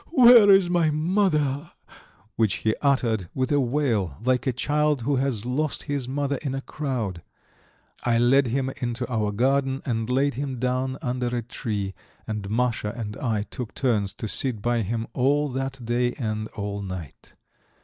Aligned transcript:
Where's 0.13 0.67
my 0.67 0.89
mother?" 0.89 1.73
which 2.35 2.55
he 2.65 2.73
uttered 2.81 3.29
with 3.35 3.51
a 3.51 3.59
wail 3.59 4.17
like 4.25 4.47
a 4.47 4.51
child 4.51 5.01
who 5.03 5.17
has 5.17 5.45
lost 5.45 5.83
his 5.83 6.07
mother 6.07 6.37
in 6.41 6.55
a 6.55 6.61
crowd. 6.61 7.21
I 8.03 8.17
led 8.17 8.47
him 8.47 8.71
into 8.77 9.07
our 9.07 9.31
garden 9.31 9.83
and 9.85 10.09
laid 10.09 10.33
him 10.33 10.57
down 10.57 10.97
under 11.03 11.27
a 11.27 11.43
tree, 11.43 11.93
and 12.25 12.49
Masha 12.49 12.91
and 12.97 13.15
I 13.17 13.43
took 13.43 13.75
turns 13.75 14.15
to 14.15 14.27
sit 14.27 14.59
by 14.59 14.81
him 14.81 15.05
all 15.13 15.49
that 15.49 15.85
day 15.85 16.13
and 16.13 16.47
all 16.55 16.81
night. 16.81 17.35